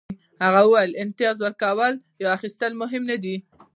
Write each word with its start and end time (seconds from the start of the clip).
هغه 0.43 0.61
وویل 0.65 0.91
د 0.93 0.99
امتیاز 1.03 1.37
ورکول 1.41 1.93
یا 2.23 2.27
اخیستل 2.37 2.71
مهمه 2.81 3.07
نه 3.09 3.17
ده 3.23 3.35